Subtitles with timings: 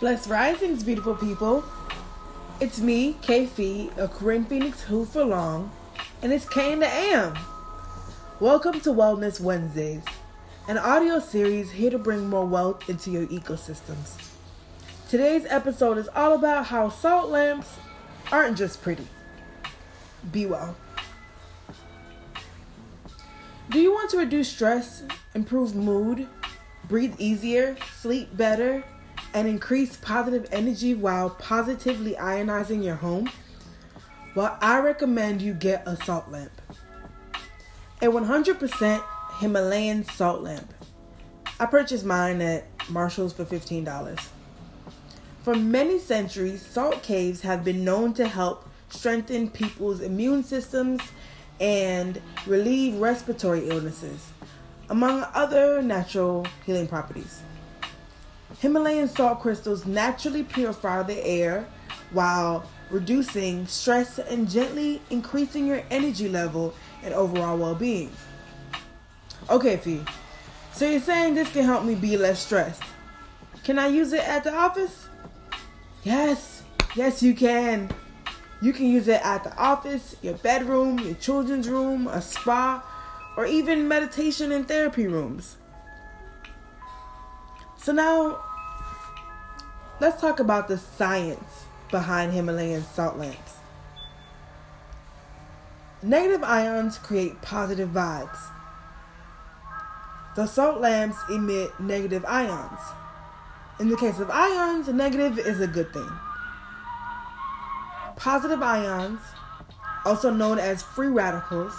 [0.00, 1.64] Blessed Risings, beautiful people.
[2.60, 5.72] It's me, K Fee, a Corinne Phoenix Who for Long,
[6.22, 7.36] and it's K in the AM.
[8.38, 10.04] Welcome to Wellness Wednesdays,
[10.68, 14.14] an audio series here to bring more wealth into your ecosystems.
[15.08, 17.74] Today's episode is all about how salt lamps
[18.30, 19.08] aren't just pretty.
[20.30, 20.76] Be well.
[23.70, 25.02] Do you want to reduce stress,
[25.34, 26.28] improve mood,
[26.86, 28.84] breathe easier, sleep better?
[29.38, 33.30] And increase positive energy while positively ionizing your home?
[34.34, 36.50] Well, I recommend you get a salt lamp.
[38.02, 39.04] A 100%
[39.38, 40.74] Himalayan salt lamp.
[41.60, 44.18] I purchased mine at Marshalls for $15.
[45.44, 51.00] For many centuries, salt caves have been known to help strengthen people's immune systems
[51.60, 54.32] and relieve respiratory illnesses,
[54.90, 57.40] among other natural healing properties.
[58.60, 61.66] Himalayan salt crystals naturally purify the air
[62.10, 68.10] while reducing stress and gently increasing your energy level and overall well being.
[69.48, 70.02] Okay, Fee.
[70.72, 72.82] So you're saying this can help me be less stressed.
[73.62, 75.06] Can I use it at the office?
[76.02, 76.62] Yes,
[76.96, 77.90] yes, you can.
[78.60, 82.82] You can use it at the office, your bedroom, your children's room, a spa,
[83.36, 85.56] or even meditation and therapy rooms.
[87.76, 88.42] So now
[90.00, 93.54] Let's talk about the science behind Himalayan salt lamps.
[96.04, 98.38] Negative ions create positive vibes.
[100.36, 102.78] The salt lamps emit negative ions.
[103.80, 106.10] In the case of ions, negative is a good thing.
[108.14, 109.18] Positive ions,
[110.04, 111.74] also known as free radicals,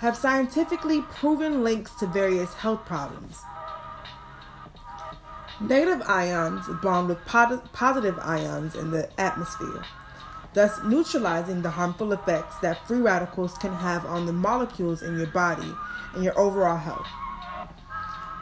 [0.00, 3.38] have scientifically proven links to various health problems.
[5.60, 9.84] Negative ions bond with positive ions in the atmosphere,
[10.52, 15.28] thus neutralizing the harmful effects that free radicals can have on the molecules in your
[15.28, 15.72] body
[16.14, 17.06] and your overall health.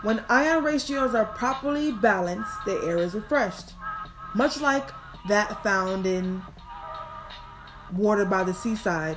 [0.03, 3.75] When ion ratios are properly balanced, the air is refreshed,
[4.35, 4.91] much like
[5.29, 6.43] that found in
[7.93, 9.17] water by the seaside,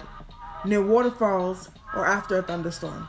[0.64, 3.08] near waterfalls, or after a thunderstorm.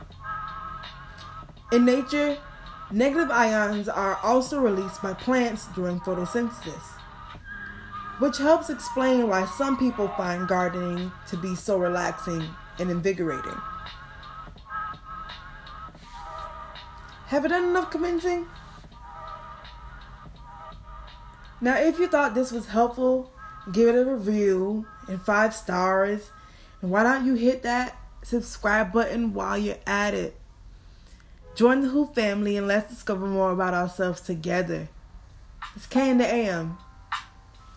[1.71, 2.37] In nature,
[2.91, 6.81] Negative ions are also released by plants during photosynthesis,
[8.17, 12.43] which helps explain why some people find gardening to be so relaxing
[12.79, 13.55] and invigorating.
[17.27, 18.47] Have I done enough convincing?
[21.61, 23.31] Now, if you thought this was helpful,
[23.71, 26.31] give it a review and five stars.
[26.81, 30.35] And why don't you hit that subscribe button while you're at it?
[31.59, 34.87] Join the Who family and let's discover more about ourselves together.
[35.75, 36.77] It's K the AM.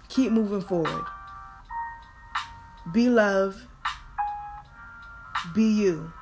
[0.08, 1.04] Keep moving forward.
[2.92, 3.66] Be love.
[5.52, 6.12] Be you.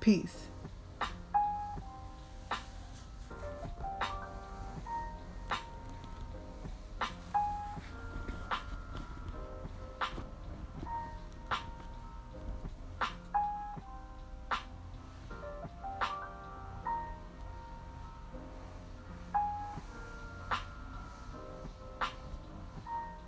[0.00, 0.48] Peace.